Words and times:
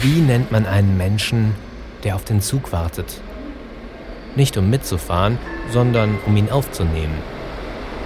Wie 0.00 0.20
nennt 0.20 0.50
man 0.50 0.66
einen 0.66 0.96
Menschen, 0.96 1.54
der 2.02 2.16
auf 2.16 2.24
den 2.24 2.40
Zug 2.40 2.72
wartet? 2.72 3.20
Nicht 4.36 4.56
um 4.56 4.68
mitzufahren, 4.68 5.38
sondern 5.70 6.18
um 6.26 6.36
ihn 6.36 6.50
aufzunehmen. 6.50 7.14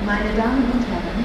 Meine 0.04 0.30
Damen 0.36 0.64
und 0.72 0.84
Herren, 0.86 1.24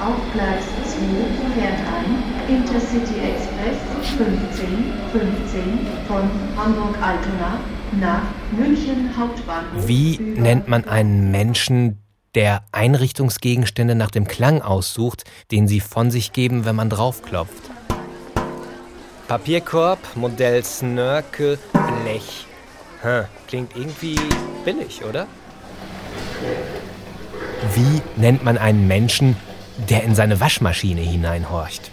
auf 0.00 0.16
Gleis 0.32 0.64
2 0.84 1.60
fährt 1.60 1.78
ein 1.78 2.54
Intercity 2.54 3.20
Express 3.20 3.78
1515 4.18 5.78
von 6.06 6.30
Hamburg-Altona 6.56 7.60
nach 8.00 8.22
München 8.52 9.10
Hauptbahnhof. 9.16 9.88
Wie 9.88 10.18
nennt 10.18 10.68
man 10.68 10.84
einen 10.86 11.30
Menschen, 11.30 11.98
der 12.34 12.64
Einrichtungsgegenstände 12.72 13.94
nach 13.94 14.10
dem 14.10 14.26
Klang 14.26 14.62
aussucht, 14.62 15.24
den 15.50 15.68
sie 15.68 15.80
von 15.80 16.10
sich 16.10 16.32
geben, 16.32 16.64
wenn 16.64 16.76
man 16.76 16.90
draufklopft? 16.90 17.70
Papierkorb, 19.32 19.98
Modell 20.14 20.62
Snörkel, 20.62 21.58
Blech. 21.72 22.44
Hm, 23.00 23.24
klingt 23.48 23.74
irgendwie 23.74 24.14
billig, 24.62 25.02
oder? 25.08 25.26
Wie 27.74 28.02
nennt 28.20 28.44
man 28.44 28.58
einen 28.58 28.86
Menschen, 28.86 29.34
der 29.88 30.04
in 30.04 30.14
seine 30.14 30.38
Waschmaschine 30.38 31.00
hineinhorcht? 31.00 31.90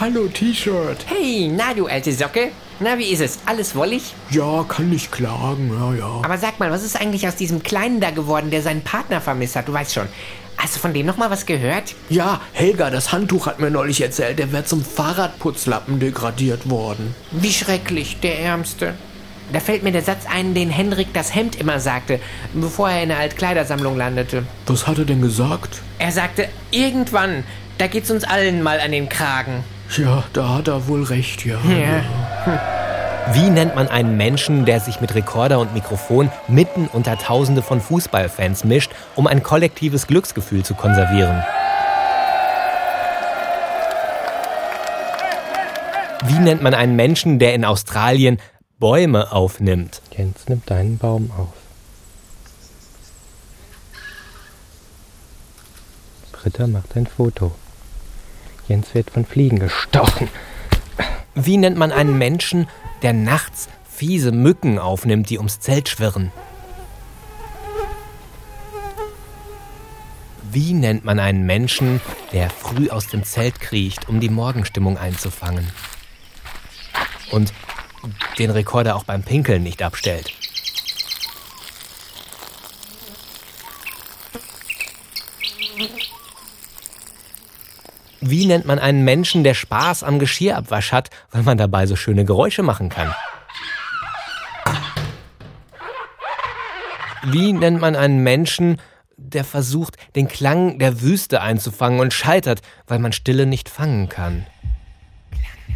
Hallo 0.00 0.26
T-Shirt. 0.28 1.04
Hey, 1.04 1.52
na 1.54 1.74
du 1.74 1.86
alte 1.86 2.14
Socke. 2.14 2.50
Na, 2.80 2.96
wie 2.96 3.10
ist 3.10 3.20
es? 3.20 3.40
Alles 3.44 3.74
wollig? 3.74 4.14
Ja, 4.30 4.64
kann 4.66 4.88
nicht 4.88 5.12
klagen, 5.12 5.70
ja, 5.78 5.98
ja. 5.98 6.22
Aber 6.22 6.38
sag 6.38 6.58
mal, 6.58 6.70
was 6.70 6.82
ist 6.82 6.98
eigentlich 6.98 7.28
aus 7.28 7.36
diesem 7.36 7.62
Kleinen 7.62 8.00
da 8.00 8.10
geworden, 8.10 8.50
der 8.50 8.62
seinen 8.62 8.80
Partner 8.80 9.20
vermisst 9.20 9.54
hat? 9.54 9.68
Du 9.68 9.74
weißt 9.74 9.92
schon. 9.92 10.08
Hast 10.58 10.74
du 10.74 10.80
von 10.80 10.92
dem 10.92 11.06
noch 11.06 11.16
mal 11.16 11.30
was 11.30 11.46
gehört? 11.46 11.94
Ja, 12.08 12.40
Helga, 12.52 12.90
das 12.90 13.12
Handtuch 13.12 13.46
hat 13.46 13.60
mir 13.60 13.70
neulich 13.70 14.00
erzählt, 14.00 14.40
der 14.40 14.52
wäre 14.52 14.64
zum 14.64 14.84
Fahrradputzlappen 14.84 16.00
degradiert 16.00 16.68
worden. 16.68 17.14
Wie 17.30 17.52
schrecklich, 17.52 18.18
der 18.20 18.40
Ärmste. 18.40 18.94
Da 19.52 19.60
fällt 19.60 19.82
mir 19.84 19.92
der 19.92 20.02
Satz 20.02 20.24
ein, 20.30 20.54
den 20.54 20.68
Henrik 20.68 21.14
das 21.14 21.34
Hemd 21.34 21.56
immer 21.56 21.78
sagte, 21.80 22.20
bevor 22.52 22.90
er 22.90 23.02
in 23.04 23.08
der 23.08 23.18
Altkleidersammlung 23.18 23.96
landete. 23.96 24.42
Was 24.66 24.86
hat 24.86 24.98
er 24.98 25.04
denn 25.04 25.22
gesagt? 25.22 25.80
Er 25.98 26.10
sagte, 26.12 26.48
irgendwann, 26.72 27.44
da 27.78 27.86
geht's 27.86 28.10
uns 28.10 28.24
allen 28.24 28.62
mal 28.62 28.80
an 28.80 28.90
den 28.92 29.08
Kragen. 29.08 29.64
Ja, 29.96 30.24
da 30.32 30.56
hat 30.56 30.68
er 30.68 30.86
wohl 30.88 31.04
recht, 31.04 31.46
ja. 31.46 31.58
Ja. 31.66 32.02
Wie 33.32 33.50
nennt 33.50 33.74
man 33.74 33.88
einen 33.88 34.16
Menschen, 34.16 34.64
der 34.64 34.80
sich 34.80 35.02
mit 35.02 35.14
Rekorder 35.14 35.58
und 35.58 35.74
Mikrofon 35.74 36.30
mitten 36.46 36.86
unter 36.86 37.18
Tausende 37.18 37.60
von 37.60 37.80
Fußballfans 37.80 38.64
mischt, 38.64 38.90
um 39.16 39.26
ein 39.26 39.42
kollektives 39.42 40.06
Glücksgefühl 40.06 40.64
zu 40.64 40.74
konservieren? 40.74 41.42
Wie 46.24 46.38
nennt 46.38 46.62
man 46.62 46.72
einen 46.72 46.96
Menschen, 46.96 47.38
der 47.38 47.54
in 47.54 47.66
Australien 47.66 48.38
Bäume 48.78 49.30
aufnimmt? 49.30 50.00
Jens 50.16 50.48
nimmt 50.48 50.72
einen 50.72 50.96
Baum 50.96 51.30
auf. 51.36 51.52
Britta 56.32 56.66
macht 56.66 56.96
ein 56.96 57.06
Foto. 57.06 57.52
Jens 58.68 58.94
wird 58.94 59.10
von 59.10 59.26
Fliegen 59.26 59.58
gestochen. 59.58 60.28
Wie 61.40 61.56
nennt 61.56 61.76
man 61.76 61.92
einen 61.92 62.18
Menschen, 62.18 62.66
der 63.02 63.12
nachts 63.12 63.68
fiese 63.88 64.32
Mücken 64.32 64.80
aufnimmt, 64.80 65.30
die 65.30 65.38
ums 65.38 65.60
Zelt 65.60 65.88
schwirren? 65.88 66.32
Wie 70.50 70.72
nennt 70.72 71.04
man 71.04 71.20
einen 71.20 71.46
Menschen, 71.46 72.00
der 72.32 72.50
früh 72.50 72.90
aus 72.90 73.06
dem 73.06 73.22
Zelt 73.22 73.60
kriecht, 73.60 74.08
um 74.08 74.18
die 74.18 74.30
Morgenstimmung 74.30 74.98
einzufangen? 74.98 75.70
Und 77.30 77.52
den 78.40 78.50
Rekorder 78.50 78.96
auch 78.96 79.04
beim 79.04 79.22
Pinkeln 79.22 79.62
nicht 79.62 79.80
abstellt. 79.82 80.37
Wie 88.30 88.44
nennt 88.44 88.66
man 88.66 88.78
einen 88.78 89.04
Menschen, 89.04 89.42
der 89.42 89.54
Spaß 89.54 90.02
am 90.02 90.18
Geschirrabwasch 90.18 90.92
hat, 90.92 91.08
weil 91.30 91.44
man 91.44 91.56
dabei 91.56 91.86
so 91.86 91.96
schöne 91.96 92.26
Geräusche 92.26 92.62
machen 92.62 92.90
kann? 92.90 93.14
Wie 97.24 97.54
nennt 97.54 97.80
man 97.80 97.96
einen 97.96 98.22
Menschen, 98.22 98.82
der 99.16 99.44
versucht, 99.44 99.96
den 100.14 100.28
Klang 100.28 100.78
der 100.78 101.00
Wüste 101.00 101.40
einzufangen 101.40 102.00
und 102.00 102.12
scheitert, 102.12 102.60
weil 102.86 102.98
man 102.98 103.12
Stille 103.12 103.46
nicht 103.46 103.70
fangen 103.70 104.10
kann? 104.10 104.46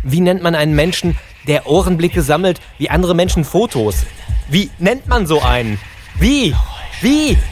Wie 0.03 0.21
nennt 0.21 0.43
man 0.43 0.55
einen 0.55 0.75
Menschen, 0.75 1.19
der 1.47 1.67
Ohrenblicke 1.67 2.21
sammelt, 2.21 2.61
wie 2.77 2.91
andere 2.91 3.15
Menschen 3.15 3.45
Fotos? 3.45 4.05
Wie 4.49 4.71
nennt 4.79 5.07
man 5.09 5.27
so 5.27 5.41
einen? 5.41 5.81
Wie? 6.19 6.55
Wie? 7.01 7.31
Wie 7.31 7.52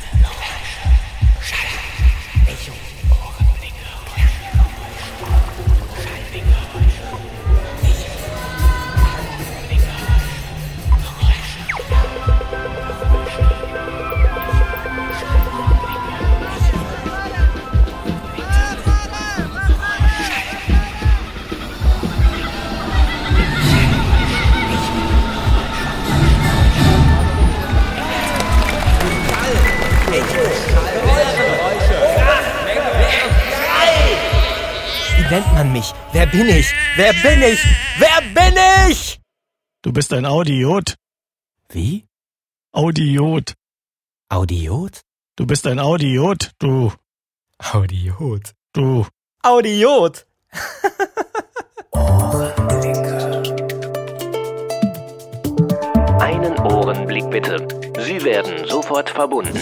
bin 36.30 36.48
ich? 36.48 36.72
Wer 36.96 37.12
bin 37.12 37.42
ich? 37.42 37.60
Wer 37.98 38.20
bin 38.34 38.54
ich? 38.90 39.20
Du 39.82 39.92
bist 39.92 40.12
ein 40.12 40.26
Audiot. 40.26 40.96
Wie? 41.68 42.06
Audiot. 42.72 43.54
Audiot? 44.28 45.00
Du 45.36 45.46
bist 45.46 45.66
ein 45.66 45.78
Audiot, 45.78 46.50
du. 46.58 46.92
Audiot. 47.58 48.52
Du. 48.72 49.06
Audiot! 49.42 50.26
Einen 56.20 56.58
Ohrenblick 56.58 57.30
bitte. 57.30 57.56
Sie 58.04 58.22
werden 58.22 58.68
sofort 58.68 59.10
verbunden. 59.10 59.58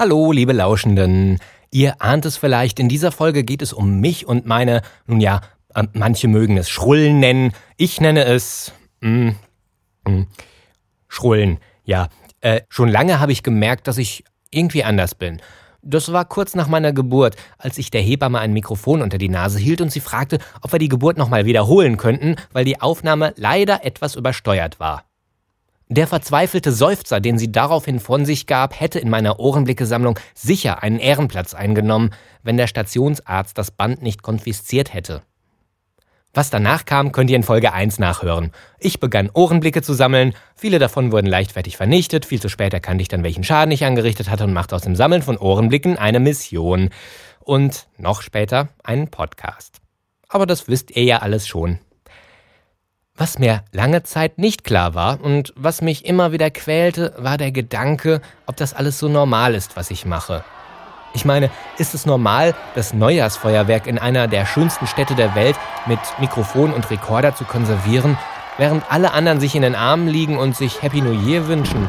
Hallo, 0.00 0.30
liebe 0.30 0.52
Lauschenden. 0.52 1.40
Ihr 1.72 2.00
ahnt 2.00 2.24
es 2.24 2.36
vielleicht, 2.36 2.78
in 2.78 2.88
dieser 2.88 3.10
Folge 3.10 3.42
geht 3.42 3.62
es 3.62 3.72
um 3.72 3.98
mich 3.98 4.28
und 4.28 4.46
meine, 4.46 4.82
nun 5.08 5.20
ja, 5.20 5.40
manche 5.92 6.28
mögen 6.28 6.56
es 6.56 6.70
Schrullen 6.70 7.18
nennen. 7.18 7.52
Ich 7.76 8.00
nenne 8.00 8.22
es 8.22 8.72
mm, 9.00 9.30
mm, 10.06 10.22
Schrullen. 11.08 11.58
Ja, 11.82 12.10
äh, 12.42 12.60
schon 12.68 12.88
lange 12.88 13.18
habe 13.18 13.32
ich 13.32 13.42
gemerkt, 13.42 13.88
dass 13.88 13.98
ich 13.98 14.22
irgendwie 14.52 14.84
anders 14.84 15.16
bin. 15.16 15.42
Das 15.82 16.12
war 16.12 16.26
kurz 16.26 16.54
nach 16.54 16.68
meiner 16.68 16.92
Geburt, 16.92 17.34
als 17.58 17.76
ich 17.76 17.90
der 17.90 18.00
Hebamme 18.00 18.38
ein 18.38 18.52
Mikrofon 18.52 19.02
unter 19.02 19.18
die 19.18 19.28
Nase 19.28 19.58
hielt 19.58 19.80
und 19.80 19.90
sie 19.90 19.98
fragte, 19.98 20.38
ob 20.62 20.70
wir 20.70 20.78
die 20.78 20.88
Geburt 20.88 21.18
nochmal 21.18 21.44
wiederholen 21.44 21.96
könnten, 21.96 22.36
weil 22.52 22.64
die 22.64 22.80
Aufnahme 22.80 23.34
leider 23.36 23.84
etwas 23.84 24.14
übersteuert 24.14 24.78
war. 24.78 25.07
Der 25.90 26.06
verzweifelte 26.06 26.70
Seufzer, 26.70 27.18
den 27.18 27.38
sie 27.38 27.50
daraufhin 27.50 27.98
von 27.98 28.26
sich 28.26 28.46
gab, 28.46 28.78
hätte 28.78 28.98
in 28.98 29.08
meiner 29.08 29.40
Ohrenblicke-Sammlung 29.40 30.18
sicher 30.34 30.82
einen 30.82 30.98
Ehrenplatz 30.98 31.54
eingenommen, 31.54 32.10
wenn 32.42 32.58
der 32.58 32.66
Stationsarzt 32.66 33.56
das 33.56 33.70
Band 33.70 34.02
nicht 34.02 34.22
konfisziert 34.22 34.92
hätte. 34.92 35.22
Was 36.34 36.50
danach 36.50 36.84
kam, 36.84 37.10
könnt 37.10 37.30
ihr 37.30 37.36
in 37.36 37.42
Folge 37.42 37.72
1 37.72 37.98
nachhören. 37.98 38.52
Ich 38.78 39.00
begann 39.00 39.30
Ohrenblicke 39.32 39.80
zu 39.80 39.94
sammeln, 39.94 40.34
viele 40.54 40.78
davon 40.78 41.10
wurden 41.10 41.26
leichtfertig 41.26 41.78
vernichtet, 41.78 42.26
viel 42.26 42.40
zu 42.40 42.50
spät 42.50 42.74
erkannte 42.74 43.00
ich 43.00 43.08
dann, 43.08 43.24
welchen 43.24 43.42
Schaden 43.42 43.72
ich 43.72 43.86
angerichtet 43.86 44.28
hatte 44.28 44.44
und 44.44 44.52
machte 44.52 44.76
aus 44.76 44.82
dem 44.82 44.94
Sammeln 44.94 45.22
von 45.22 45.38
Ohrenblicken 45.38 45.96
eine 45.96 46.20
Mission. 46.20 46.90
Und 47.40 47.88
noch 47.96 48.20
später 48.20 48.68
einen 48.84 49.08
Podcast. 49.08 49.78
Aber 50.28 50.44
das 50.44 50.68
wisst 50.68 50.90
ihr 50.90 51.04
ja 51.04 51.18
alles 51.20 51.48
schon. 51.48 51.78
Was 53.20 53.40
mir 53.40 53.64
lange 53.72 54.04
Zeit 54.04 54.38
nicht 54.38 54.62
klar 54.62 54.94
war 54.94 55.20
und 55.20 55.52
was 55.56 55.82
mich 55.82 56.06
immer 56.06 56.30
wieder 56.30 56.52
quälte, 56.52 57.14
war 57.18 57.36
der 57.36 57.50
Gedanke, 57.50 58.20
ob 58.46 58.54
das 58.54 58.74
alles 58.74 59.00
so 59.00 59.08
normal 59.08 59.56
ist, 59.56 59.76
was 59.76 59.90
ich 59.90 60.06
mache. 60.06 60.44
Ich 61.14 61.24
meine, 61.24 61.50
ist 61.78 61.94
es 61.94 62.06
normal, 62.06 62.54
das 62.76 62.94
Neujahrsfeuerwerk 62.94 63.88
in 63.88 63.98
einer 63.98 64.28
der 64.28 64.46
schönsten 64.46 64.86
Städte 64.86 65.16
der 65.16 65.34
Welt 65.34 65.56
mit 65.86 65.98
Mikrofon 66.20 66.72
und 66.72 66.88
Rekorder 66.92 67.34
zu 67.34 67.42
konservieren, 67.42 68.16
während 68.56 68.84
alle 68.88 69.10
anderen 69.12 69.40
sich 69.40 69.56
in 69.56 69.62
den 69.62 69.74
Armen 69.74 70.06
liegen 70.06 70.38
und 70.38 70.56
sich 70.56 70.80
Happy 70.80 71.00
New 71.00 71.10
Year 71.10 71.48
wünschen? 71.48 71.88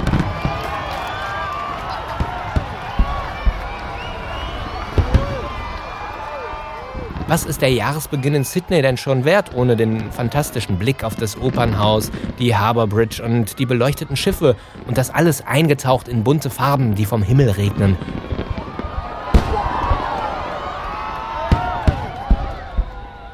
Was 7.30 7.46
ist 7.46 7.62
der 7.62 7.72
Jahresbeginn 7.72 8.34
in 8.34 8.44
Sydney 8.44 8.81
denn 8.81 8.98
schon 8.98 9.24
wert, 9.24 9.54
ohne 9.54 9.76
den 9.76 10.12
fantastischen 10.12 10.80
Blick 10.80 11.04
auf 11.04 11.16
das 11.16 11.40
Opernhaus, 11.40 12.10
die 12.40 12.56
Harbour 12.56 12.88
Bridge 12.88 13.24
und 13.24 13.60
die 13.60 13.68
beleuchteten 13.68 14.16
Schiffe 14.16 14.56
und 14.88 14.98
das 14.98 15.12
alles 15.12 15.46
eingetaucht 15.46 16.08
in 16.08 16.24
bunte 16.24 16.50
Farben, 16.50 16.96
die 16.96 17.06
vom 17.06 17.22
Himmel 17.22 17.52
regnen? 17.52 17.98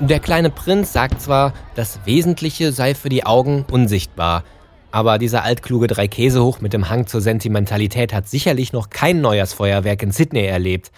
Der 0.02 0.20
kleine 0.20 0.50
Prinz 0.50 0.92
sagt 0.92 1.22
zwar, 1.22 1.54
das 1.76 2.02
Wesentliche 2.04 2.74
sei 2.74 2.96
für 2.96 3.08
die 3.08 3.26
Augen 3.26 3.66
unsichtbar, 3.72 4.44
aber 4.92 5.18
dieser 5.20 5.44
altkluge 5.44 5.88
Dreikäsehoch 5.88 6.60
mit 6.60 6.74
dem 6.74 6.90
Hang 6.90 7.08
zur 7.08 7.22
Sentimentalität 7.22 8.14
hat 8.14 8.28
sicherlich 8.28 8.74
noch 8.74 8.90
kein 8.90 9.22
Neujahrsfeuerwerk 9.22 10.04
in 10.04 10.12
Sydney 10.12 10.44
erlebt. 10.44 10.92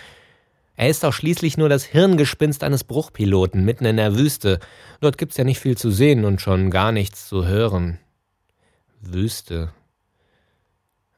Er 0.78 0.90
ist 0.90 1.04
auch 1.04 1.12
schließlich 1.12 1.58
nur 1.58 1.70
das 1.70 1.84
Hirngespinst 1.84 2.64
eines 2.64 2.84
Bruchpiloten 2.84 3.66
mitten 3.66 3.84
in 3.86 3.98
der 3.98 4.16
Wüste. 4.16 4.60
Dort 5.02 5.18
gibt's 5.18 5.36
ja 5.36 5.44
nicht 5.44 5.60
viel 5.60 5.76
zu 5.76 5.90
sehen 5.90 6.24
und 6.24 6.40
schon 6.40 6.70
gar 6.70 6.92
nichts 6.92 7.28
zu 7.28 7.48
hören. 7.48 8.00
Wüste. 9.02 9.74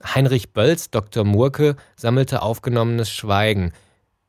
Heinrich 0.02 0.54
Bölz, 0.54 0.92
Dr. 0.92 1.26
Murke, 1.26 1.76
sammelte 1.98 2.42
aufgenommenes 2.42 3.12
Schweigen. 3.12 3.74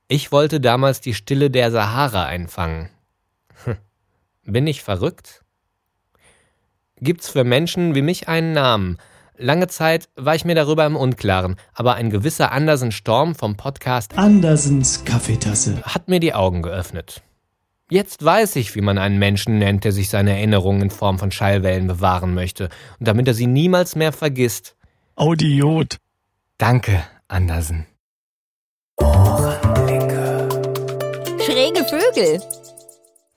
Ich 0.08 0.32
wollte 0.32 0.60
damals 0.60 1.00
die 1.00 1.14
Stille 1.14 1.48
der 1.48 1.70
Sahara 1.70 2.24
einfangen. 2.24 2.90
Hm. 3.64 3.76
Bin 4.42 4.66
ich 4.66 4.82
verrückt? 4.82 5.44
Gibt's 6.96 7.28
für 7.28 7.44
Menschen 7.44 7.94
wie 7.94 8.02
mich 8.02 8.26
einen 8.26 8.52
Namen, 8.52 8.98
Lange 9.42 9.68
Zeit 9.68 10.10
war 10.16 10.34
ich 10.34 10.44
mir 10.44 10.54
darüber 10.54 10.84
im 10.84 10.96
Unklaren, 10.96 11.56
aber 11.72 11.94
ein 11.94 12.10
gewisser 12.10 12.52
Andersen 12.52 12.92
Storm 12.92 13.34
vom 13.34 13.56
Podcast 13.56 14.18
Andersens 14.18 15.06
Kaffeetasse 15.06 15.80
hat 15.82 16.08
mir 16.08 16.20
die 16.20 16.34
Augen 16.34 16.60
geöffnet. 16.60 17.22
Jetzt 17.88 18.22
weiß 18.22 18.56
ich, 18.56 18.74
wie 18.74 18.82
man 18.82 18.98
einen 18.98 19.18
Menschen 19.18 19.58
nennt, 19.58 19.84
der 19.84 19.92
sich 19.92 20.10
seine 20.10 20.32
Erinnerungen 20.32 20.82
in 20.82 20.90
Form 20.90 21.18
von 21.18 21.30
Schallwellen 21.30 21.86
bewahren 21.86 22.34
möchte 22.34 22.68
und 22.98 23.08
damit 23.08 23.28
er 23.28 23.34
sie 23.34 23.46
niemals 23.46 23.96
mehr 23.96 24.12
vergisst. 24.12 24.76
Audiot. 25.16 25.96
Danke, 26.58 27.02
Andersen. 27.26 27.86
Ohrenblicke. 28.98 30.48
Schräge 31.46 31.84
Vögel. 31.84 32.42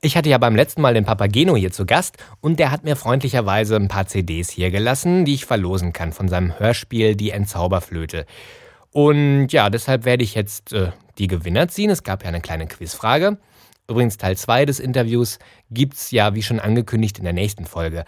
Ich 0.06 0.18
hatte 0.18 0.28
ja 0.28 0.38
beim 0.38 0.54
letzten 0.54 0.82
Mal 0.82 0.94
den 0.94 1.06
Papageno 1.06 1.56
hier 1.56 1.72
zu 1.72 1.86
Gast 1.86 2.18
und 2.42 2.60
der 2.60 2.72
hat 2.72 2.84
mir 2.84 2.98
freundlicherweise 2.98 3.78
ein 3.78 3.88
paar 3.88 4.06
CDs 4.06 4.50
hier 4.50 4.70
gelassen, 4.70 5.24
die 5.24 5.34
ich 5.34 5.46
verlosen 5.46 5.94
kann 5.94 6.12
von 6.12 6.28
seinem 6.28 6.60
Hörspiel 6.60 7.16
Die 7.16 7.30
Entzauberflöte. 7.30 8.26
Und 8.92 9.48
ja, 9.54 9.70
deshalb 9.70 10.04
werde 10.04 10.26
ich 10.26 10.36
jetzt 10.36 10.74
äh, 10.74 10.92
die 11.20 11.28
Gewinner 11.28 11.70
ziehen. 11.70 11.90
Es 11.90 12.04
gab 12.04 12.24
ja 12.24 12.28
eine 12.28 12.42
kleine 12.42 12.68
Quizfrage. 12.68 13.38
Übrigens 13.88 14.18
Teil 14.18 14.36
2 14.36 14.66
des 14.66 14.82
Interviews 14.82 15.40
gibt's 15.72 16.12
ja, 16.12 16.36
wie 16.36 16.44
schon 16.44 16.60
angekündigt, 16.60 17.18
in 17.18 17.24
der 17.24 17.32
nächsten 17.32 17.64
Folge. 17.64 18.04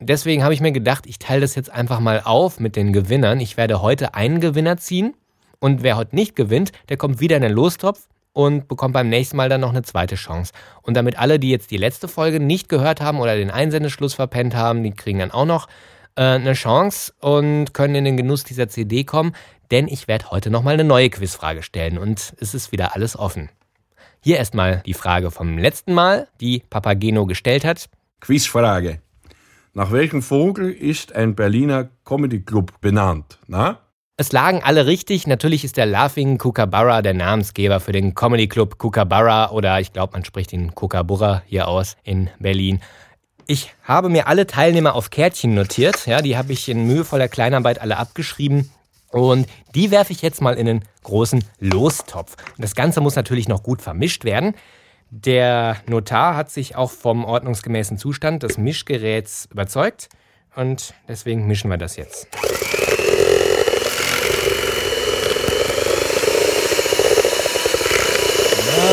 Deswegen 0.00 0.42
habe 0.42 0.52
ich 0.52 0.60
mir 0.60 0.72
gedacht, 0.72 1.06
ich 1.06 1.20
teile 1.20 1.42
das 1.42 1.54
jetzt 1.54 1.70
einfach 1.70 2.00
mal 2.00 2.22
auf 2.24 2.58
mit 2.58 2.74
den 2.74 2.92
Gewinnern. 2.92 3.38
Ich 3.38 3.56
werde 3.56 3.80
heute 3.80 4.14
einen 4.14 4.40
Gewinner 4.40 4.78
ziehen 4.78 5.14
und 5.60 5.84
wer 5.84 5.96
heute 5.96 6.16
nicht 6.16 6.34
gewinnt, 6.34 6.72
der 6.88 6.96
kommt 6.96 7.20
wieder 7.20 7.36
in 7.36 7.42
den 7.42 7.52
Lostopf 7.52 8.08
und 8.36 8.68
bekommt 8.68 8.92
beim 8.92 9.08
nächsten 9.08 9.38
Mal 9.38 9.48
dann 9.48 9.62
noch 9.62 9.70
eine 9.70 9.80
zweite 9.80 10.14
Chance. 10.14 10.52
Und 10.82 10.94
damit 10.94 11.18
alle, 11.18 11.38
die 11.38 11.48
jetzt 11.48 11.70
die 11.70 11.78
letzte 11.78 12.06
Folge 12.06 12.38
nicht 12.38 12.68
gehört 12.68 13.00
haben 13.00 13.18
oder 13.18 13.34
den 13.34 13.50
Einsendeschluss 13.50 14.12
verpennt 14.12 14.54
haben, 14.54 14.82
die 14.82 14.90
kriegen 14.90 15.20
dann 15.20 15.30
auch 15.30 15.46
noch 15.46 15.68
äh, 16.16 16.20
eine 16.20 16.52
Chance 16.52 17.14
und 17.18 17.72
können 17.72 17.94
in 17.94 18.04
den 18.04 18.18
Genuss 18.18 18.44
dieser 18.44 18.68
CD 18.68 19.04
kommen, 19.04 19.34
denn 19.70 19.88
ich 19.88 20.06
werde 20.06 20.30
heute 20.30 20.50
nochmal 20.50 20.74
eine 20.74 20.84
neue 20.84 21.08
Quizfrage 21.08 21.62
stellen 21.62 21.96
und 21.96 22.34
es 22.38 22.52
ist 22.52 22.72
wieder 22.72 22.94
alles 22.94 23.18
offen. 23.18 23.48
Hier 24.20 24.36
erstmal 24.36 24.82
die 24.84 24.92
Frage 24.92 25.30
vom 25.30 25.56
letzten 25.56 25.94
Mal, 25.94 26.28
die 26.42 26.62
Papageno 26.68 27.24
gestellt 27.24 27.64
hat. 27.64 27.88
Quizfrage. 28.20 29.00
Nach 29.72 29.92
welchem 29.92 30.20
Vogel 30.20 30.70
ist 30.72 31.14
ein 31.14 31.34
Berliner 31.34 31.88
Comedy 32.04 32.40
Club 32.40 32.82
benannt? 32.82 33.38
Na? 33.46 33.80
Es 34.18 34.32
lagen 34.32 34.62
alle 34.62 34.86
richtig. 34.86 35.26
Natürlich 35.26 35.62
ist 35.62 35.76
der 35.76 35.84
Laughing 35.84 36.38
Kookaburra 36.38 37.02
der 37.02 37.12
Namensgeber 37.12 37.80
für 37.80 37.92
den 37.92 38.14
Comedy 38.14 38.48
Club 38.48 38.78
Kookaburra 38.78 39.50
oder 39.50 39.78
ich 39.78 39.92
glaube, 39.92 40.14
man 40.14 40.24
spricht 40.24 40.54
ihn 40.54 40.74
Kookaburra 40.74 41.42
hier 41.44 41.68
aus 41.68 41.98
in 42.02 42.30
Berlin. 42.38 42.80
Ich 43.46 43.74
habe 43.82 44.08
mir 44.08 44.26
alle 44.26 44.46
Teilnehmer 44.46 44.94
auf 44.94 45.10
Kärtchen 45.10 45.54
notiert. 45.54 46.06
Ja, 46.06 46.22
die 46.22 46.38
habe 46.38 46.54
ich 46.54 46.66
in 46.70 46.86
mühevoller 46.86 47.28
Kleinarbeit 47.28 47.78
alle 47.78 47.98
abgeschrieben. 47.98 48.70
Und 49.10 49.46
die 49.74 49.90
werfe 49.90 50.14
ich 50.14 50.22
jetzt 50.22 50.40
mal 50.40 50.54
in 50.54 50.66
einen 50.66 50.84
großen 51.02 51.44
Lostopf. 51.60 52.36
Das 52.56 52.74
Ganze 52.74 53.02
muss 53.02 53.16
natürlich 53.16 53.48
noch 53.48 53.62
gut 53.62 53.82
vermischt 53.82 54.24
werden. 54.24 54.54
Der 55.10 55.76
Notar 55.86 56.36
hat 56.36 56.50
sich 56.50 56.74
auch 56.74 56.90
vom 56.90 57.26
ordnungsgemäßen 57.26 57.98
Zustand 57.98 58.44
des 58.44 58.56
Mischgeräts 58.56 59.46
überzeugt. 59.52 60.08
Und 60.54 60.94
deswegen 61.06 61.46
mischen 61.46 61.68
wir 61.68 61.76
das 61.76 61.96
jetzt. 61.96 62.28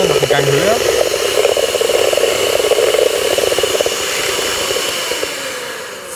noch 0.07 0.21
einen 0.21 0.22
Gang 0.33 0.45
höher. 0.47 0.75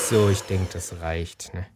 So, 0.09 0.29
ich 0.29 0.41
denke, 0.41 0.65
das 0.73 0.95
reicht. 1.03 1.53
Ne? 1.53 1.67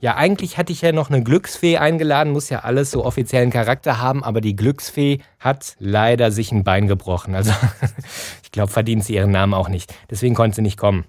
Ja, 0.00 0.16
eigentlich 0.16 0.58
hatte 0.58 0.72
ich 0.72 0.82
ja 0.82 0.90
noch 0.90 1.08
eine 1.08 1.22
Glücksfee 1.22 1.78
eingeladen, 1.78 2.32
muss 2.32 2.50
ja 2.50 2.64
alles 2.64 2.90
so 2.90 3.04
offiziellen 3.04 3.50
Charakter 3.50 4.00
haben, 4.00 4.24
aber 4.24 4.40
die 4.40 4.56
Glücksfee 4.56 5.20
hat 5.38 5.76
leider 5.78 6.32
sich 6.32 6.50
ein 6.50 6.64
Bein 6.64 6.88
gebrochen. 6.88 7.36
Also 7.36 7.52
ich 8.42 8.50
glaube, 8.50 8.72
verdient 8.72 9.04
sie 9.04 9.14
ihren 9.14 9.30
Namen 9.30 9.54
auch 9.54 9.68
nicht. 9.68 9.94
Deswegen 10.10 10.34
konnte 10.34 10.56
sie 10.56 10.62
nicht 10.62 10.78
kommen. 10.78 11.04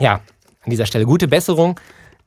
Ja, 0.00 0.22
an 0.62 0.70
dieser 0.70 0.86
Stelle 0.86 1.04
gute 1.04 1.28
Besserung. 1.28 1.78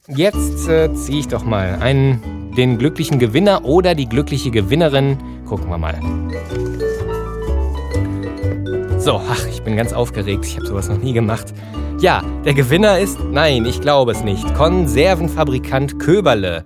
Jetzt 0.06 0.68
äh, 0.68 0.94
ziehe 0.94 1.22
ich 1.22 1.30
doch 1.30 1.44
mal 1.44 1.80
einen, 1.82 2.54
den 2.56 2.78
glücklichen 2.78 3.18
Gewinner 3.18 3.66
oder 3.66 3.96
die 3.96 4.08
glückliche 4.08 4.52
Gewinnerin. 4.52 5.18
Gucken 5.48 5.68
wir 5.68 5.80
mal. 5.80 6.00
So, 9.02 9.20
ach, 9.28 9.48
ich 9.48 9.64
bin 9.64 9.76
ganz 9.76 9.94
aufgeregt. 9.94 10.46
Ich 10.46 10.58
habe 10.58 10.68
sowas 10.68 10.88
noch 10.88 11.00
nie 11.00 11.12
gemacht. 11.12 11.56
Ja, 12.00 12.22
der 12.46 12.54
Gewinner 12.54 13.00
ist, 13.00 13.20
nein, 13.20 13.66
ich 13.66 13.82
glaube 13.82 14.12
es 14.12 14.22
nicht, 14.22 14.54
Konservenfabrikant 14.54 15.98
Köberle. 15.98 16.66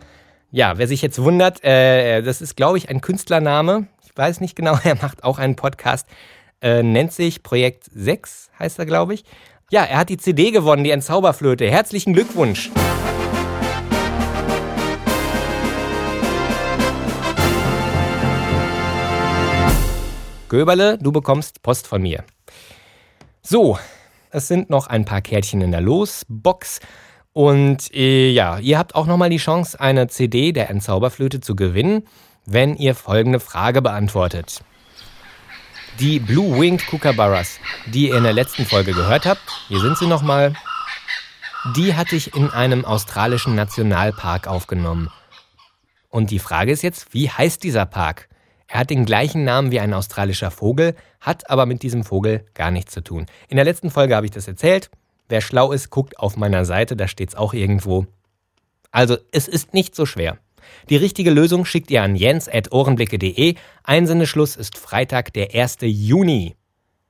Ja, 0.51 0.77
wer 0.77 0.85
sich 0.89 1.01
jetzt 1.01 1.23
wundert, 1.23 1.63
äh, 1.63 2.21
das 2.21 2.41
ist, 2.41 2.57
glaube 2.57 2.77
ich, 2.77 2.89
ein 2.89 2.99
Künstlername. 2.99 3.87
Ich 4.03 4.17
weiß 4.17 4.41
nicht 4.41 4.57
genau, 4.57 4.77
er 4.83 4.95
macht 4.95 5.23
auch 5.23 5.39
einen 5.39 5.55
Podcast. 5.55 6.09
Äh, 6.61 6.83
nennt 6.83 7.13
sich 7.13 7.41
Projekt 7.41 7.85
6, 7.93 8.49
heißt 8.59 8.79
er, 8.79 8.85
glaube 8.85 9.13
ich. 9.13 9.23
Ja, 9.71 9.85
er 9.85 9.99
hat 9.99 10.09
die 10.09 10.17
CD 10.17 10.51
gewonnen, 10.51 10.83
die 10.83 10.91
Entzauberflöte. 10.91 11.71
Herzlichen 11.71 12.13
Glückwunsch. 12.13 12.69
Göberle, 20.55 20.97
du 20.97 21.11
bekommst 21.11 21.61
Post 21.63 21.85
von 21.85 22.01
mir. 22.01 22.23
So, 23.41 23.77
es 24.31 24.47
sind 24.47 24.69
noch 24.69 24.87
ein 24.87 25.03
paar 25.03 25.19
Kärtchen 25.19 25.59
in 25.59 25.71
der 25.71 25.81
Losbox. 25.81 26.79
Und 27.33 27.93
äh, 27.93 28.29
ja, 28.29 28.59
ihr 28.59 28.77
habt 28.77 28.95
auch 28.95 29.05
nochmal 29.05 29.29
die 29.29 29.37
Chance, 29.37 29.77
eine 29.77 30.07
CD 30.07 30.53
der 30.53 30.69
Entzauberflöte 30.69 31.41
zu 31.41 31.57
gewinnen, 31.57 32.07
wenn 32.45 32.77
ihr 32.77 32.95
folgende 32.95 33.41
Frage 33.41 33.81
beantwortet. 33.81 34.61
Die 35.99 36.19
Blue 36.19 36.57
Winged 36.57 36.87
Kookaburras, 36.87 37.59
die 37.87 38.07
ihr 38.07 38.15
in 38.15 38.23
der 38.23 38.31
letzten 38.31 38.65
Folge 38.65 38.93
gehört 38.93 39.25
habt, 39.25 39.41
hier 39.67 39.81
sind 39.81 39.97
sie 39.97 40.07
nochmal, 40.07 40.53
die 41.75 41.95
hatte 41.95 42.15
ich 42.15 42.33
in 42.33 42.49
einem 42.49 42.85
australischen 42.85 43.55
Nationalpark 43.55 44.47
aufgenommen. 44.47 45.09
Und 46.09 46.31
die 46.31 46.39
Frage 46.39 46.71
ist 46.71 46.81
jetzt, 46.81 47.13
wie 47.13 47.29
heißt 47.29 47.61
dieser 47.61 47.85
Park? 47.85 48.29
Er 48.67 48.79
hat 48.79 48.89
den 48.89 49.05
gleichen 49.05 49.43
Namen 49.43 49.71
wie 49.71 49.79
ein 49.79 49.93
australischer 49.93 50.51
Vogel, 50.51 50.95
hat 51.19 51.49
aber 51.49 51.65
mit 51.65 51.83
diesem 51.83 52.03
Vogel 52.03 52.45
gar 52.53 52.71
nichts 52.71 52.93
zu 52.93 53.01
tun. 53.01 53.25
In 53.47 53.57
der 53.57 53.65
letzten 53.65 53.91
Folge 53.91 54.15
habe 54.15 54.25
ich 54.25 54.31
das 54.31 54.47
erzählt. 54.47 54.89
Wer 55.29 55.41
schlau 55.41 55.71
ist, 55.71 55.89
guckt 55.89 56.19
auf 56.19 56.37
meiner 56.37 56.65
Seite, 56.65 56.95
da 56.95 57.07
steht 57.07 57.29
es 57.29 57.35
auch 57.35 57.53
irgendwo. 57.53 58.05
Also, 58.91 59.17
es 59.31 59.47
ist 59.47 59.73
nicht 59.73 59.95
so 59.95 60.05
schwer. 60.05 60.37
Die 60.89 60.95
richtige 60.95 61.31
Lösung 61.31 61.65
schickt 61.65 61.91
ihr 61.91 62.01
an 62.01 62.15
jens.ohrenblicke.de. 62.15 63.55
Einsendeschluss 63.83 64.55
ist 64.55 64.77
Freitag, 64.77 65.33
der 65.33 65.53
1. 65.53 65.77
Juni. 65.81 66.55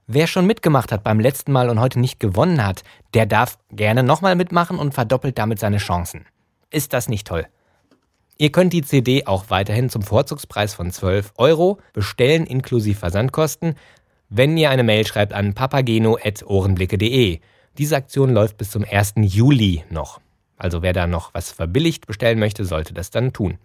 Wer 0.08 0.28
schon 0.28 0.46
mitgemacht 0.46 0.92
hat 0.92 1.04
beim 1.04 1.20
letzten 1.20 1.52
Mal 1.52 1.70
und 1.70 1.80
heute 1.80 2.00
nicht 2.00 2.20
gewonnen 2.20 2.66
hat, 2.66 2.84
der 3.14 3.26
darf 3.26 3.58
gerne 3.72 4.04
nochmal 4.04 4.36
mitmachen 4.36 4.78
und 4.78 4.94
verdoppelt 4.94 5.38
damit 5.38 5.60
seine 5.60 5.78
Chancen. 5.78 6.26
Ist 6.70 6.94
das 6.94 7.10
nicht 7.10 7.28
toll? 7.28 7.48
Ihr 8.38 8.52
könnt 8.52 8.74
die 8.74 8.82
CD 8.82 9.26
auch 9.28 9.46
weiterhin 9.48 9.90
zum 9.90 10.02
Vorzugspreis 10.02 10.74
von 10.74 10.92
12 10.92 11.32
Euro 11.38 11.80
bestellen, 11.94 12.46
inklusive 12.46 13.00
Versandkosten, 13.00 13.76
wenn 14.28 14.58
ihr 14.58 14.70
eine 14.70 14.84
Mail 14.84 15.08
schreibt 15.08 15.32
an 15.32 15.54
papageno.ohrenblicke.de. 15.54 17.40
Diese 17.78 17.96
Aktion 17.96 18.34
läuft 18.34 18.58
bis 18.58 18.72
zum 18.72 18.84
1. 18.90 19.14
Juli 19.22 19.86
noch. 19.90 20.20
Also 20.58 20.82
wer 20.82 20.92
da 20.92 21.08
noch 21.08 21.34
was 21.34 21.52
verbilligt 21.52 22.08
bestellen 22.08 22.40
möchte, 22.40 22.66
sollte 22.66 22.94
das 22.94 23.10
dann 23.10 23.32
tun. 23.32 23.58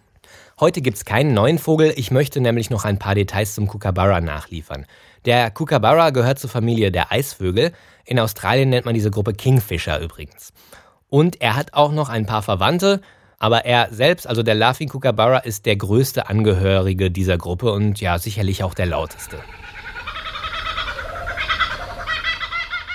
Heute 0.60 0.82
gibt's 0.82 1.04
keinen 1.04 1.34
neuen 1.34 1.58
Vogel, 1.58 1.92
ich 1.96 2.12
möchte 2.12 2.40
nämlich 2.40 2.70
noch 2.70 2.84
ein 2.84 2.98
paar 2.98 3.16
Details 3.16 3.54
zum 3.54 3.66
Kookaburra 3.66 4.20
nachliefern. 4.20 4.86
Der 5.24 5.50
Kookaburra 5.50 6.10
gehört 6.10 6.38
zur 6.38 6.50
Familie 6.50 6.92
der 6.92 7.10
Eisvögel. 7.10 7.72
In 8.04 8.20
Australien 8.20 8.68
nennt 8.68 8.84
man 8.84 8.94
diese 8.94 9.10
Gruppe 9.10 9.32
Kingfisher 9.32 9.98
übrigens. 9.98 10.52
Und 11.08 11.40
er 11.40 11.56
hat 11.56 11.74
auch 11.74 11.90
noch 11.90 12.08
ein 12.08 12.26
paar 12.26 12.42
Verwandte, 12.42 13.00
aber 13.40 13.64
er 13.64 13.88
selbst, 13.90 14.26
also 14.26 14.42
der 14.42 14.54
Laughing 14.54 14.88
Kookaburra, 14.88 15.38
ist 15.38 15.64
der 15.66 15.74
größte 15.74 16.28
Angehörige 16.28 17.10
dieser 17.10 17.38
Gruppe 17.38 17.72
und 17.72 17.98
ja, 18.00 18.18
sicherlich 18.18 18.62
auch 18.62 18.74
der 18.74 18.86
lauteste. 18.86 19.38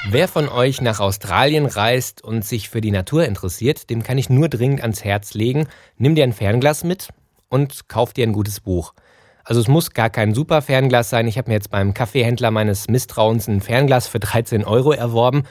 Wer 0.07 0.27
von 0.27 0.47
euch 0.47 0.81
nach 0.81 0.99
Australien 0.99 1.65
reist 1.65 2.23
und 2.23 2.45
sich 2.45 2.69
für 2.69 2.79
die 2.79 2.91
Natur 2.91 3.25
interessiert, 3.25 3.89
dem 3.89 4.03
kann 4.03 4.19
ich 4.19 4.29
nur 4.29 4.47
dringend 4.47 4.81
ans 4.81 5.03
Herz 5.03 5.33
legen, 5.33 5.67
nimm 5.97 6.13
dir 6.13 6.23
ein 6.23 6.31
Fernglas 6.31 6.83
mit 6.83 7.09
und 7.49 7.89
kauf 7.89 8.13
dir 8.13 8.27
ein 8.27 8.33
gutes 8.33 8.59
Buch. 8.59 8.93
Also 9.43 9.61
es 9.61 9.67
muss 9.67 9.91
gar 9.91 10.11
kein 10.11 10.35
super 10.35 10.61
Fernglas 10.61 11.09
sein. 11.09 11.27
Ich 11.27 11.39
habe 11.39 11.49
mir 11.49 11.55
jetzt 11.55 11.71
beim 11.71 11.95
Kaffeehändler 11.95 12.51
meines 12.51 12.87
Misstrauens 12.87 13.47
ein 13.47 13.61
Fernglas 13.61 14.07
für 14.07 14.19
13 14.19 14.63
Euro 14.63 14.91
erworben. 14.91 15.43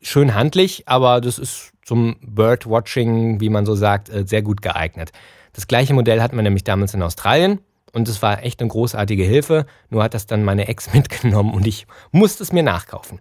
Schön 0.00 0.34
handlich, 0.34 0.84
aber 0.86 1.20
das 1.20 1.40
ist 1.40 1.72
zum 1.86 2.16
Birdwatching, 2.20 3.40
wie 3.40 3.48
man 3.48 3.64
so 3.64 3.76
sagt, 3.76 4.08
äh, 4.08 4.24
sehr 4.26 4.42
gut 4.42 4.60
geeignet. 4.60 5.12
Das 5.52 5.68
gleiche 5.68 5.94
Modell 5.94 6.20
hatten 6.20 6.34
wir 6.34 6.42
nämlich 6.42 6.64
damals 6.64 6.92
in 6.94 7.02
Australien 7.02 7.60
und 7.92 8.08
es 8.08 8.20
war 8.22 8.42
echt 8.42 8.60
eine 8.60 8.68
großartige 8.68 9.22
Hilfe. 9.22 9.66
Nur 9.88 10.02
hat 10.02 10.12
das 10.12 10.26
dann 10.26 10.42
meine 10.42 10.66
Ex 10.66 10.92
mitgenommen 10.92 11.54
und 11.54 11.64
ich 11.66 11.86
musste 12.10 12.42
es 12.42 12.52
mir 12.52 12.64
nachkaufen. 12.64 13.20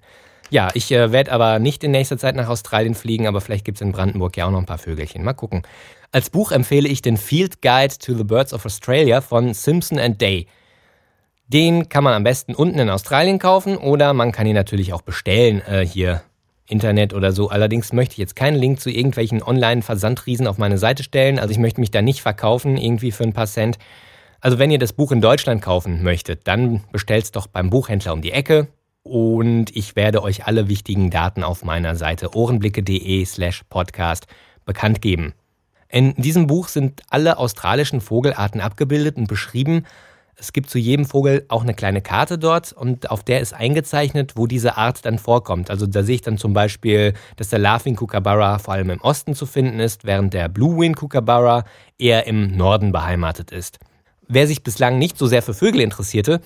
Ja, 0.50 0.70
ich 0.74 0.92
äh, 0.92 1.12
werde 1.12 1.32
aber 1.32 1.60
nicht 1.60 1.84
in 1.84 1.92
nächster 1.92 2.18
Zeit 2.18 2.36
nach 2.36 2.50
Australien 2.50 2.96
fliegen, 2.96 3.28
aber 3.28 3.40
vielleicht 3.40 3.66
gibt 3.66 3.78
es 3.78 3.82
in 3.82 3.92
Brandenburg 3.92 4.36
ja 4.36 4.48
auch 4.48 4.52
noch 4.52 4.60
ein 4.60 4.66
paar 4.66 4.80
Vögelchen. 4.80 5.24
Mal 5.24 5.34
gucken. 5.34 5.62
Als 6.12 6.32
Buch 6.32 6.52
empfehle 6.52 6.90
ich 6.90 7.04
den 7.04 7.18
Field 7.18 7.62
Guide 7.62 7.96
to 8.00 8.16
the 8.16 8.24
Birds 8.24 8.52
of 8.52 8.66
Australia 8.66 9.22
von 9.22 9.54
Simpson 9.54 10.00
and 10.00 10.20
Day. 10.20 10.48
Den 11.48 11.90
kann 11.90 12.04
man 12.04 12.14
am 12.14 12.24
besten 12.24 12.56
unten 12.56 12.80
in 12.80 12.90
Australien 12.90 13.38
kaufen 13.38 13.78
oder 13.78 14.14
man 14.14 14.32
kann 14.32 14.48
ihn 14.48 14.56
natürlich 14.56 14.92
auch 14.94 15.04
bestellen 15.04 15.62
äh, 15.68 15.86
hier 15.86 16.24
Internet 16.68 17.14
oder 17.14 17.32
so. 17.32 17.50
Allerdings 17.50 17.94
möchte 17.94 18.14
ich 18.14 18.18
jetzt 18.18 18.36
keinen 18.36 18.58
Link 18.58 18.80
zu 18.80 18.90
irgendwelchen 18.90 19.44
Online-Versandriesen 19.44 20.48
auf 20.48 20.58
meine 20.58 20.78
Seite 20.78 21.04
stellen. 21.04 21.40
Also 21.40 21.52
ich 21.52 21.60
möchte 21.60 21.80
mich 21.80 21.92
da 21.92 22.02
nicht 22.02 22.22
verkaufen, 22.22 22.78
irgendwie 22.78 23.12
für 23.12 23.24
ein 23.24 23.34
paar 23.34 23.48
Cent. 23.48 23.78
Also 24.42 24.60
wenn 24.60 24.72
ihr 24.72 24.80
das 24.80 24.94
Buch 24.94 25.12
in 25.12 25.22
Deutschland 25.22 25.62
kaufen 25.62 26.04
möchtet, 26.04 26.48
dann 26.48 26.84
bestellt 26.92 27.26
es 27.26 27.32
doch 27.32 27.48
beim 27.48 27.70
Buchhändler 27.70 28.14
um 28.14 28.22
die 28.22 28.32
Ecke. 28.32 28.68
Und 29.04 29.76
ich 29.76 29.96
werde 29.96 30.24
euch 30.24 30.48
alle 30.48 30.68
wichtigen 30.68 31.12
Daten 31.12 31.44
auf 31.44 31.64
meiner 31.64 31.96
Seite 31.96 32.36
ohrenblicke.de 32.36 33.24
slash 33.26 33.64
podcast 33.70 34.26
bekannt 34.66 35.02
geben. 35.02 35.34
In 35.90 36.16
diesem 36.16 36.48
Buch 36.48 36.68
sind 36.68 37.04
alle 37.10 37.38
australischen 37.38 38.02
Vogelarten 38.02 38.60
abgebildet 38.62 39.18
und 39.18 39.28
beschrieben, 39.28 39.86
es 40.38 40.54
gibt 40.54 40.70
zu 40.70 40.78
jedem 40.78 41.06
Vogel 41.06 41.46
auch 41.48 41.64
eine 41.64 41.74
kleine 41.74 42.02
Karte 42.02 42.38
dort 42.38 42.74
und 42.74 43.10
auf 43.10 43.24
der 43.24 43.40
ist 43.40 43.54
eingezeichnet, 43.54 44.34
wo 44.36 44.48
diese 44.48 44.78
Art 44.78 45.06
dann 45.06 45.18
vorkommt. 45.18 45.70
Also 45.70 45.88
da 45.88 46.04
sehe 46.04 46.16
ich 46.16 46.22
dann 46.22 46.38
zum 46.38 46.54
Beispiel, 46.54 47.14
dass 47.38 47.50
der 47.50 47.60
Laughing 47.60 47.96
Kookaburra 47.96 48.60
vor 48.60 48.74
allem 48.74 48.90
im 48.90 49.02
Osten 49.02 49.34
zu 49.34 49.46
finden 49.46 49.80
ist, 49.80 50.04
während 50.04 50.34
der 50.34 50.50
Blue 50.50 50.80
Wing 50.80 50.96
Kookaburra 50.96 51.64
eher 51.98 52.28
im 52.28 52.56
Norden 52.56 52.92
beheimatet 52.92 53.52
ist. 53.52 53.80
Wer 54.28 54.48
sich 54.48 54.64
bislang 54.64 54.98
nicht 54.98 55.18
so 55.18 55.28
sehr 55.28 55.42
für 55.42 55.54
Vögel 55.54 55.82
interessierte, 55.82 56.42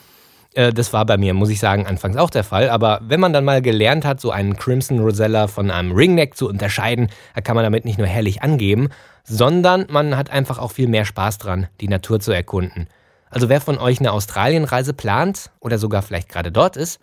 äh, 0.54 0.72
das 0.72 0.94
war 0.94 1.06
bei 1.06 1.18
mir, 1.18 1.34
muss 1.34 1.50
ich 1.50 1.60
sagen, 1.60 1.88
anfangs 1.88 2.18
auch 2.18 2.30
der 2.30 2.44
Fall. 2.44 2.70
Aber 2.70 3.00
wenn 3.04 3.20
man 3.20 3.34
dann 3.34 3.46
mal 3.46 3.62
gelernt 3.62 4.06
hat, 4.06 4.22
so 4.22 4.32
einen 4.32 4.56
Crimson 4.56 5.00
Rosella 5.00 5.48
von 5.48 5.72
einem 5.72 5.94
Ringneck 5.94 6.36
zu 6.36 6.48
unterscheiden, 6.48 7.10
da 7.34 7.42
kann 7.42 7.56
man 7.56 7.64
damit 7.64 7.86
nicht 7.86 7.98
nur 7.98 8.08
herrlich 8.08 8.44
angeben, 8.44 8.90
sondern 9.24 9.88
man 9.90 10.16
hat 10.16 10.30
einfach 10.30 10.60
auch 10.60 10.72
viel 10.72 10.88
mehr 10.88 11.06
Spaß 11.06 11.38
dran, 11.40 11.68
die 11.82 11.88
Natur 11.88 12.20
zu 12.20 12.32
erkunden. 12.32 12.88
Also 13.30 13.50
wer 13.50 13.62
von 13.62 13.78
euch 13.78 14.00
eine 14.00 14.12
Australienreise 14.12 14.94
plant 14.94 15.52
oder 15.60 15.78
sogar 15.78 16.02
vielleicht 16.02 16.30
gerade 16.30 16.52
dort 16.52 16.78
ist, 16.78 17.00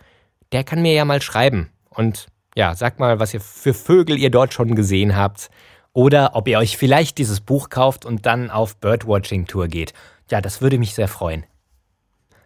der 0.51 0.63
kann 0.63 0.81
mir 0.81 0.93
ja 0.93 1.05
mal 1.05 1.21
schreiben. 1.21 1.69
Und 1.89 2.27
ja, 2.55 2.75
sagt 2.75 2.99
mal, 2.99 3.19
was 3.19 3.33
ihr 3.33 3.41
für 3.41 3.73
Vögel 3.73 4.17
ihr 4.17 4.31
dort 4.31 4.53
schon 4.53 4.75
gesehen 4.75 5.15
habt. 5.15 5.49
Oder 5.93 6.35
ob 6.35 6.47
ihr 6.47 6.59
euch 6.59 6.77
vielleicht 6.77 7.17
dieses 7.17 7.41
Buch 7.41 7.69
kauft 7.69 8.05
und 8.05 8.25
dann 8.25 8.51
auf 8.51 8.77
Birdwatching-Tour 8.77 9.67
geht. 9.67 9.93
Ja, 10.29 10.41
das 10.41 10.61
würde 10.61 10.77
mich 10.77 10.93
sehr 10.93 11.07
freuen. 11.07 11.43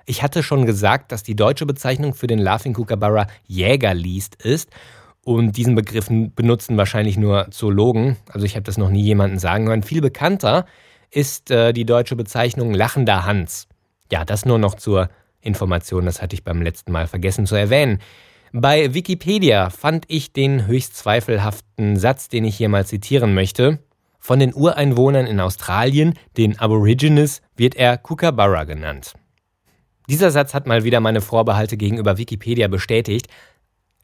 Ich 0.06 0.24
hatte 0.24 0.44
schon 0.44 0.66
gesagt, 0.66 1.12
dass 1.12 1.24
die 1.24 1.36
deutsche 1.36 1.66
Bezeichnung 1.66 2.14
für 2.14 2.28
den 2.28 2.40
Laughing 2.40 2.74
Kookaburra 2.74 3.28
Jägerliest 3.48 4.36
ist. 4.36 4.70
Und 5.24 5.58
diesen 5.58 5.76
Begriff 5.76 6.08
benutzen 6.10 6.78
wahrscheinlich 6.78 7.18
nur 7.18 7.48
Zoologen. 7.52 8.18
Also 8.30 8.46
ich 8.46 8.56
habe 8.56 8.64
das 8.64 8.78
noch 8.78 8.90
nie 8.90 9.04
jemanden 9.04 9.40
sagen 9.40 9.68
hören. 9.68 9.84
Viel 9.84 10.02
bekannter 10.02 10.66
ist 11.12 11.52
äh, 11.52 11.74
die 11.74 11.86
deutsche 11.86 12.16
Bezeichnung 12.16 12.74
Lachender 12.74 13.26
Hans. 13.26 13.68
Ja, 14.12 14.26
das 14.26 14.46
nur 14.46 14.60
noch 14.60 14.76
zur 14.76 15.10
Information, 15.40 16.06
das 16.06 16.22
hatte 16.22 16.36
ich 16.36 16.44
beim 16.44 16.62
letzten 16.62 16.92
Mal 16.92 17.08
vergessen 17.08 17.46
zu 17.46 17.56
erwähnen. 17.56 18.00
Bei 18.52 18.94
Wikipedia 18.94 19.70
fand 19.70 20.04
ich 20.08 20.34
den 20.34 20.68
höchst 20.68 20.98
zweifelhaften 20.98 21.96
Satz, 21.98 22.28
den 22.28 22.44
ich 22.44 22.58
hier 22.58 22.68
mal 22.68 22.86
zitieren 22.86 23.34
möchte. 23.34 23.80
Von 24.20 24.40
den 24.40 24.54
Ureinwohnern 24.54 25.26
in 25.26 25.40
Australien, 25.40 26.14
den 26.38 26.60
Aborigines, 26.60 27.42
wird 27.56 27.76
er 27.76 27.98
Kookaburra 27.98 28.66
genannt. 28.66 29.14
Dieser 30.10 30.30
Satz 30.30 30.54
hat 30.54 30.68
mal 30.68 30.84
wieder 30.84 31.00
meine 31.00 31.22
Vorbehalte 31.22 31.78
gegenüber 31.78 32.18
Wikipedia 32.18 32.68
bestätigt. 32.68 33.28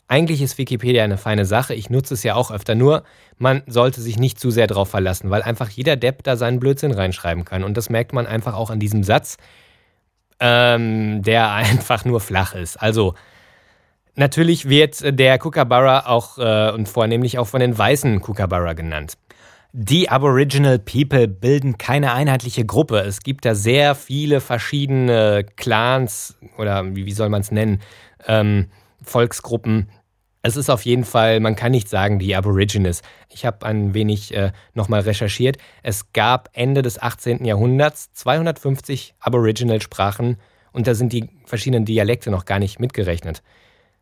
Eigentlich 0.08 0.42
ist 0.42 0.58
Wikipedia 0.58 1.04
eine 1.04 1.18
feine 1.18 1.46
Sache, 1.46 1.74
ich 1.74 1.90
nutze 1.90 2.14
es 2.14 2.24
ja 2.24 2.36
auch 2.36 2.50
öfter, 2.50 2.76
nur 2.76 3.04
man 3.38 3.62
sollte 3.68 4.00
sich 4.00 4.18
nicht 4.18 4.40
zu 4.40 4.50
sehr 4.52 4.68
drauf 4.68 4.90
verlassen, 4.90 5.30
weil 5.30 5.42
einfach 5.42 5.70
jeder 5.70 5.98
Depp 5.98 6.24
da 6.24 6.38
seinen 6.38 6.62
Blödsinn 6.62 6.94
reinschreiben 6.94 7.44
kann. 7.44 7.66
Und 7.66 7.76
das 7.76 7.90
merkt 7.90 8.14
man 8.14 8.26
einfach 8.26 8.56
auch 8.56 8.70
an 8.70 8.80
diesem 8.80 9.04
Satz 9.04 9.36
ähm, 10.40 11.22
der 11.22 11.52
einfach 11.54 12.06
nur 12.06 12.20
flach 12.20 12.54
ist. 12.54 12.78
Also 12.78 13.16
natürlich 14.16 14.70
wird 14.70 15.20
der 15.20 15.38
Kookaburra 15.38 16.06
auch 16.08 16.38
äh, 16.38 16.72
und 16.72 16.88
vornehmlich 16.90 17.38
auch 17.40 17.48
von 17.48 17.60
den 17.60 17.78
weißen 17.78 18.22
Kookaburra 18.22 18.74
genannt. 18.74 19.18
Die 19.74 20.10
Aboriginal 20.10 20.80
People 20.80 21.28
bilden 21.28 21.78
keine 21.78 22.14
einheitliche 22.14 22.66
Gruppe. 22.66 23.00
Es 23.00 23.20
gibt 23.20 23.46
da 23.46 23.54
sehr 23.54 23.96
viele 23.96 24.42
verschiedene 24.42 25.46
Clans 25.56 26.38
oder 26.58 26.96
wie, 26.96 27.12
soll 27.12 27.30
man 27.30 27.42
es 27.42 27.52
nennen, 27.52 27.82
ähm, 28.26 28.72
Volksgruppen, 29.04 29.90
es 30.42 30.56
ist 30.56 30.70
auf 30.70 30.84
jeden 30.84 31.04
Fall, 31.04 31.40
man 31.40 31.56
kann 31.56 31.72
nicht 31.72 31.90
sagen, 31.90 32.20
die 32.20 32.36
Aborigines. 32.36 33.02
Ich 33.30 33.46
habe 33.46 33.66
ein 33.66 33.94
wenig 33.94 34.34
äh, 34.34 34.52
nochmal 34.74 35.02
recherchiert. 35.02 35.58
Es 35.84 36.14
gab 36.14 36.50
Ende 36.54 36.82
des 36.82 37.02
18. 37.02 37.44
Jahrhunderts 37.44 38.14
250 38.14 39.16
Aboriginal-Sprachen 39.20 40.38
und 40.72 40.88
da 40.88 40.94
sind 40.94 41.12
die 41.12 41.30
verschiedenen 41.46 41.86
Dialekte 41.86 42.30
noch 42.30 42.46
gar 42.46 42.60
nicht 42.60 42.80
mitgerechnet. 42.80 43.42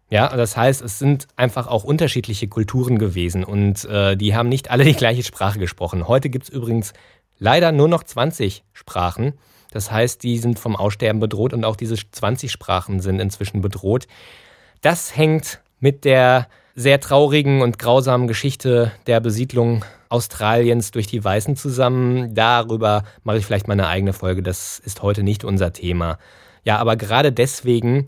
Ja, 0.09 0.35
das 0.35 0.55
heißt, 0.55 0.81
es 0.83 0.99
sind 0.99 1.27
einfach 1.35 1.67
auch 1.67 1.83
unterschiedliche 1.83 2.47
Kulturen 2.47 2.99
gewesen 2.99 3.43
und 3.43 3.85
äh, 3.85 4.15
die 4.15 4.35
haben 4.35 4.49
nicht 4.49 4.69
alle 4.69 4.83
die 4.85 4.93
gleiche 4.93 5.23
Sprache 5.23 5.57
gesprochen. 5.57 6.07
Heute 6.07 6.29
gibt 6.29 6.45
es 6.45 6.49
übrigens 6.49 6.93
leider 7.39 7.71
nur 7.71 7.87
noch 7.87 8.03
20 8.03 8.63
Sprachen. 8.73 9.33
Das 9.71 9.91
heißt, 9.91 10.21
die 10.23 10.37
sind 10.37 10.59
vom 10.59 10.75
Aussterben 10.75 11.19
bedroht 11.19 11.53
und 11.53 11.65
auch 11.65 11.75
diese 11.75 11.95
20 11.95 12.51
Sprachen 12.51 12.99
sind 12.99 13.19
inzwischen 13.19 13.61
bedroht. 13.61 14.07
Das 14.81 15.17
hängt 15.17 15.61
mit 15.85 16.03
der 16.03 16.47
sehr 16.73 16.99
traurigen 16.99 17.61
und 17.61 17.77
grausamen 17.77 18.27
Geschichte 18.27 18.91
der 19.05 19.19
Besiedlung 19.19 19.85
Australiens 20.09 20.89
durch 20.89 21.05
die 21.05 21.23
Weißen 21.23 21.55
zusammen. 21.55 22.33
Darüber 22.33 23.03
mache 23.23 23.37
ich 23.37 23.45
vielleicht 23.45 23.67
mal 23.67 23.73
eine 23.73 23.85
eigene 23.85 24.11
Folge. 24.11 24.41
Das 24.41 24.79
ist 24.79 25.03
heute 25.03 25.21
nicht 25.21 25.43
unser 25.43 25.73
Thema. 25.73 26.17
Ja, 26.63 26.79
aber 26.79 26.95
gerade 26.95 27.31
deswegen 27.31 28.07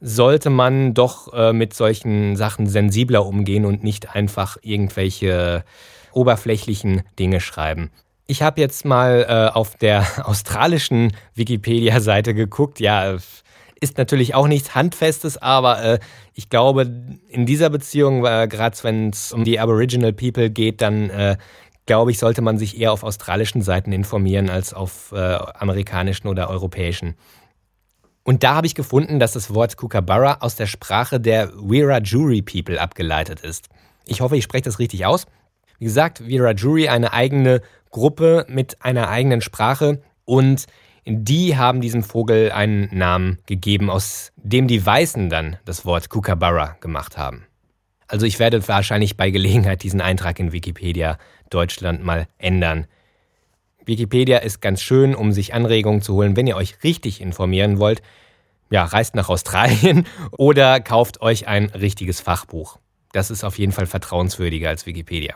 sollte 0.00 0.48
man 0.48 0.94
doch 0.94 1.30
äh, 1.34 1.52
mit 1.52 1.74
solchen 1.74 2.34
Sachen 2.34 2.66
sensibler 2.66 3.26
umgehen 3.26 3.66
und 3.66 3.84
nicht 3.84 4.14
einfach 4.16 4.56
irgendwelche 4.62 5.64
oberflächlichen 6.12 7.02
Dinge 7.18 7.42
schreiben. 7.42 7.90
Ich 8.26 8.40
habe 8.40 8.58
jetzt 8.62 8.86
mal 8.86 9.26
äh, 9.28 9.54
auf 9.54 9.76
der 9.76 10.06
australischen 10.26 11.12
Wikipedia-Seite 11.34 12.32
geguckt. 12.32 12.80
Ja, 12.80 13.18
ist 13.80 13.98
natürlich 13.98 14.34
auch 14.34 14.48
nichts 14.48 14.74
Handfestes, 14.74 15.36
aber 15.38 15.82
äh, 15.82 15.98
ich 16.34 16.50
glaube, 16.50 16.90
in 17.28 17.46
dieser 17.46 17.70
Beziehung, 17.70 18.24
äh, 18.24 18.48
gerade 18.48 18.76
wenn 18.82 19.10
es 19.10 19.32
um 19.32 19.44
die 19.44 19.60
Aboriginal 19.60 20.12
People 20.12 20.50
geht, 20.50 20.80
dann 20.80 21.10
äh, 21.10 21.36
glaube 21.86 22.10
ich, 22.10 22.18
sollte 22.18 22.42
man 22.42 22.58
sich 22.58 22.78
eher 22.78 22.92
auf 22.92 23.02
australischen 23.02 23.62
Seiten 23.62 23.92
informieren 23.92 24.50
als 24.50 24.74
auf 24.74 25.12
äh, 25.12 25.16
amerikanischen 25.16 26.28
oder 26.28 26.50
europäischen. 26.50 27.14
Und 28.24 28.42
da 28.44 28.54
habe 28.54 28.66
ich 28.66 28.74
gefunden, 28.74 29.18
dass 29.18 29.32
das 29.32 29.54
Wort 29.54 29.78
Kookaburra 29.78 30.38
aus 30.40 30.54
der 30.54 30.66
Sprache 30.66 31.18
der 31.18 31.50
Wiradjuri 31.54 32.42
People 32.42 32.78
abgeleitet 32.78 33.40
ist. 33.40 33.70
Ich 34.04 34.20
hoffe, 34.20 34.36
ich 34.36 34.44
spreche 34.44 34.64
das 34.64 34.78
richtig 34.78 35.06
aus. 35.06 35.26
Wie 35.78 35.86
gesagt, 35.86 36.26
Wiradjuri, 36.26 36.88
eine 36.88 37.14
eigene 37.14 37.62
Gruppe 37.90 38.44
mit 38.48 38.82
einer 38.84 39.08
eigenen 39.08 39.40
Sprache 39.40 40.02
und 40.26 40.66
die 41.08 41.56
haben 41.56 41.80
diesem 41.80 42.02
Vogel 42.02 42.52
einen 42.52 42.88
Namen 42.92 43.38
gegeben, 43.46 43.88
aus 43.88 44.32
dem 44.36 44.68
die 44.68 44.84
Weißen 44.84 45.30
dann 45.30 45.56
das 45.64 45.86
Wort 45.86 46.10
Kookaburra 46.10 46.76
gemacht 46.80 47.16
haben. 47.16 47.46
Also 48.08 48.26
ich 48.26 48.38
werde 48.38 48.66
wahrscheinlich 48.68 49.16
bei 49.16 49.30
Gelegenheit 49.30 49.82
diesen 49.82 50.00
Eintrag 50.00 50.38
in 50.38 50.52
Wikipedia 50.52 51.18
Deutschland 51.50 52.04
mal 52.04 52.26
ändern. 52.38 52.86
Wikipedia 53.84 54.38
ist 54.38 54.60
ganz 54.60 54.82
schön, 54.82 55.14
um 55.14 55.32
sich 55.32 55.54
Anregungen 55.54 56.02
zu 56.02 56.14
holen, 56.14 56.36
wenn 56.36 56.46
ihr 56.46 56.56
euch 56.56 56.82
richtig 56.84 57.22
informieren 57.22 57.78
wollt. 57.78 58.02
Ja, 58.70 58.84
reist 58.84 59.14
nach 59.14 59.30
Australien 59.30 60.06
oder 60.32 60.80
kauft 60.80 61.22
euch 61.22 61.48
ein 61.48 61.66
richtiges 61.66 62.20
Fachbuch. 62.20 62.78
Das 63.12 63.30
ist 63.30 63.44
auf 63.44 63.58
jeden 63.58 63.72
Fall 63.72 63.86
vertrauenswürdiger 63.86 64.68
als 64.68 64.84
Wikipedia. 64.84 65.34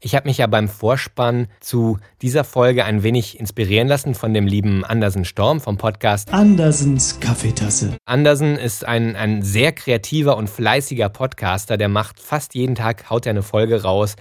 Ich 0.00 0.14
habe 0.14 0.28
mich 0.28 0.38
ja 0.38 0.46
beim 0.46 0.68
Vorspann 0.68 1.48
zu 1.58 1.98
dieser 2.22 2.44
Folge 2.44 2.84
ein 2.84 3.02
wenig 3.02 3.40
inspirieren 3.40 3.88
lassen 3.88 4.14
von 4.14 4.32
dem 4.32 4.46
lieben 4.46 4.84
Andersen 4.84 5.24
Storm 5.24 5.60
vom 5.60 5.76
Podcast 5.76 6.32
Andersens 6.32 7.18
Kaffeetasse. 7.18 7.96
Andersen 8.04 8.56
ist 8.56 8.84
ein, 8.84 9.16
ein 9.16 9.42
sehr 9.42 9.72
kreativer 9.72 10.36
und 10.36 10.48
fleißiger 10.48 11.08
Podcaster, 11.08 11.76
der 11.76 11.88
macht 11.88 12.20
fast 12.20 12.54
jeden 12.54 12.76
Tag, 12.76 13.10
haut 13.10 13.26
er 13.26 13.30
eine 13.30 13.42
Folge 13.42 13.82
raus. 13.82 14.14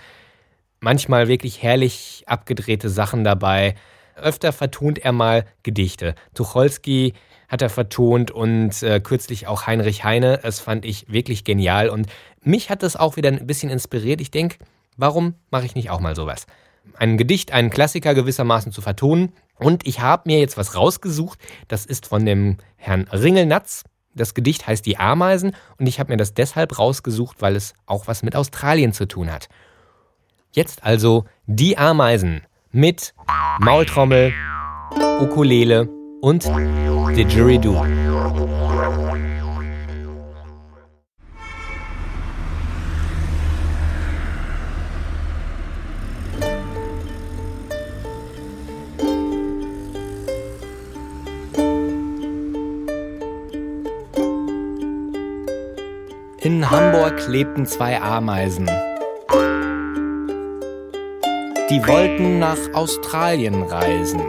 Manchmal 0.80 1.28
wirklich 1.28 1.62
herrlich 1.62 2.24
abgedrehte 2.26 2.90
Sachen 2.90 3.24
dabei. 3.24 3.76
Öfter 4.16 4.54
vertont 4.54 4.98
er 4.98 5.12
mal 5.12 5.46
Gedichte. 5.62 6.16
Tucholsky 6.34 7.14
hat 7.48 7.62
er 7.62 7.70
vertont 7.70 8.32
und 8.32 8.82
äh, 8.82 9.00
kürzlich 9.00 9.46
auch 9.46 9.68
Heinrich 9.68 10.04
Heine. 10.04 10.40
Das 10.42 10.60
fand 10.60 10.86
ich 10.86 11.06
wirklich 11.08 11.44
genial 11.44 11.90
und 11.90 12.08
mich 12.42 12.72
hat 12.72 12.82
das 12.82 12.96
auch 12.96 13.16
wieder 13.16 13.30
ein 13.30 13.46
bisschen 13.46 13.70
inspiriert. 13.70 14.22
Ich 14.22 14.32
denke, 14.32 14.58
Warum 14.98 15.36
mache 15.52 15.66
ich 15.66 15.76
nicht 15.76 15.92
auch 15.92 16.00
mal 16.00 16.16
sowas? 16.16 16.48
Ein 16.98 17.18
Gedicht, 17.18 17.52
einen 17.52 17.70
Klassiker 17.70 18.16
gewissermaßen 18.16 18.72
zu 18.72 18.82
vertonen. 18.82 19.34
Und 19.60 19.88
ich 19.88 20.02
habe 20.02 20.24
mir 20.26 20.40
jetzt 20.40 20.58
was 20.58 20.76
rausgesucht. 20.76 21.40
Das 21.68 21.86
ist 21.86 22.08
von 22.08 22.26
dem 22.26 22.58
Herrn 22.76 23.08
Ringelnatz. 23.12 23.84
Das 24.16 24.34
Gedicht 24.34 24.68
heißt 24.68 24.86
Die 24.86 24.98
Ameisen 24.98 25.56
und 25.78 25.86
ich 25.86 26.00
habe 26.00 26.12
mir 26.12 26.18
das 26.18 26.34
deshalb 26.34 26.80
rausgesucht, 26.80 27.40
weil 27.40 27.56
es 27.56 27.76
auch 27.86 28.08
was 28.08 28.24
mit 28.24 28.36
Australien 28.36 28.92
zu 28.92 29.08
tun 29.08 29.32
hat. 29.32 29.48
Jetzt 30.52 30.84
also 30.84 31.26
Die 31.46 31.78
Ameisen 31.78 32.42
mit 32.72 33.14
Maultrommel, 33.60 34.34
Ukulele 35.20 35.88
und 36.22 36.46
Didgeridoo. 37.16 38.07
In 56.48 56.72
Hamburg 56.72 57.28
lebten 57.28 57.66
zwei 57.66 58.00
Ameisen. 58.00 58.68
Die 61.70 61.86
wollten 61.86 62.40
nach 62.40 62.74
Australien 62.74 63.64
reisen. 63.64 64.22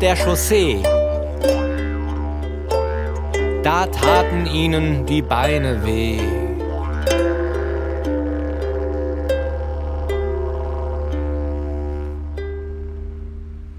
Der 0.00 0.16
Chaussee. 0.16 0.80
Da 3.62 3.86
taten 3.86 4.46
ihnen 4.46 5.06
die 5.06 5.22
Beine 5.22 5.84
weh. 5.84 6.20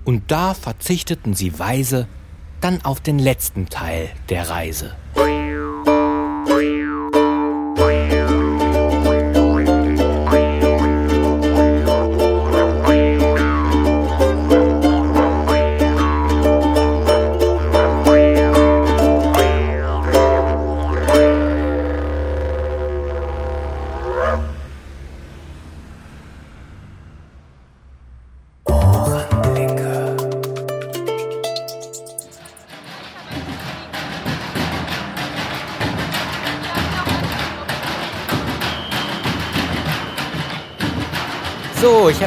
Und 0.03 0.23
da 0.27 0.53
verzichteten 0.53 1.33
sie 1.33 1.57
weise 1.57 2.07
dann 2.61 2.83
auf 2.83 2.99
den 2.99 3.19
letzten 3.19 3.67
Teil 3.67 4.09
der 4.27 4.49
Reise. 4.49 4.95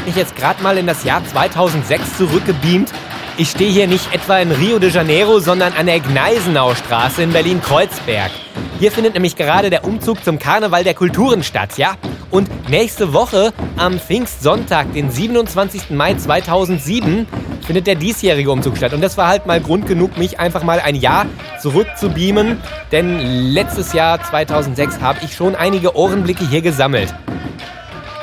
Habe 0.02 0.10
mich 0.10 0.18
jetzt 0.18 0.34
gerade 0.34 0.60
mal 0.64 0.78
in 0.78 0.88
das 0.88 1.04
Jahr 1.04 1.24
2006 1.24 2.16
zurückgebeamt. 2.16 2.90
Ich 3.36 3.50
stehe 3.50 3.70
hier 3.70 3.86
nicht 3.86 4.12
etwa 4.12 4.36
in 4.40 4.50
Rio 4.50 4.80
de 4.80 4.90
Janeiro, 4.90 5.38
sondern 5.38 5.74
an 5.74 5.86
der 5.86 6.00
Gneisenaustraße 6.00 7.22
in 7.22 7.30
Berlin-Kreuzberg. 7.30 8.32
Hier 8.80 8.90
findet 8.90 9.14
nämlich 9.14 9.36
gerade 9.36 9.70
der 9.70 9.84
Umzug 9.84 10.24
zum 10.24 10.40
Karneval 10.40 10.82
der 10.82 10.94
Kulturen 10.94 11.44
statt, 11.44 11.78
ja? 11.78 11.94
Und 12.32 12.68
nächste 12.68 13.12
Woche, 13.12 13.52
am 13.76 14.00
Pfingstsonntag, 14.00 14.92
den 14.92 15.08
27. 15.08 15.90
Mai 15.90 16.14
2007, 16.14 17.28
findet 17.64 17.86
der 17.86 17.94
diesjährige 17.94 18.50
Umzug 18.50 18.76
statt. 18.76 18.94
Und 18.94 19.02
das 19.02 19.16
war 19.16 19.28
halt 19.28 19.46
mal 19.46 19.60
Grund 19.60 19.86
genug, 19.86 20.18
mich 20.18 20.40
einfach 20.40 20.64
mal 20.64 20.80
ein 20.80 20.96
Jahr 20.96 21.26
zurückzubeamen. 21.60 22.60
Denn 22.90 23.20
letztes 23.20 23.92
Jahr, 23.92 24.20
2006, 24.20 25.00
habe 25.00 25.20
ich 25.22 25.36
schon 25.36 25.54
einige 25.54 25.94
Ohrenblicke 25.94 26.44
hier 26.48 26.60
gesammelt. 26.60 27.14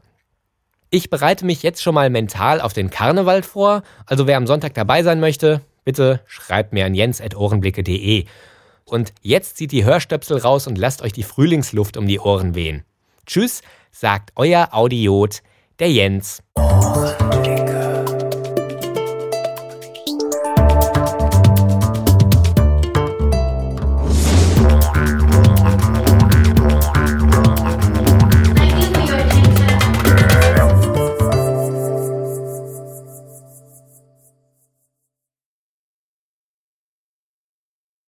Ich 0.89 1.09
bereite 1.09 1.45
mich 1.45 1.63
jetzt 1.63 1.81
schon 1.81 1.95
mal 1.95 2.09
mental 2.09 2.61
auf 2.61 2.73
den 2.73 2.89
Karneval 2.89 3.41
vor. 3.41 3.83
Also 4.05 4.27
wer 4.27 4.37
am 4.37 4.47
Sonntag 4.47 4.73
dabei 4.73 5.01
sein 5.01 5.19
möchte, 5.19 5.61
bitte 5.83 6.21
schreibt 6.25 6.73
mir 6.73 6.85
an 6.85 6.93
jens.ohrenblicke.de. 6.93 8.25
Und 8.87 9.13
jetzt 9.21 9.57
zieht 9.57 9.71
die 9.71 9.83
Hörstöpsel 9.83 10.37
raus 10.37 10.67
und 10.67 10.77
lasst 10.77 11.01
euch 11.01 11.11
die 11.11 11.23
Frühlingsluft 11.23 11.97
um 11.97 12.07
die 12.07 12.19
Ohren 12.19 12.53
wehen. 12.53 12.83
Tschüss, 13.25 13.61
sagt 13.91 14.31
euer 14.35 14.69
Audiot, 14.71 15.41
der 15.79 15.91
Jens. 15.91 16.43